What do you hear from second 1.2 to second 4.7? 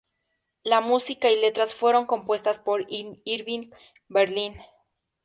y letras fueron compuestas por Irving Berlin.